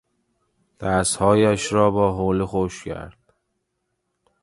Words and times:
دستهایش 0.79 1.73
را 1.73 1.91
با 1.91 2.13
حوله 2.13 2.45
خشک 2.45 2.85
کرد. 2.85 3.33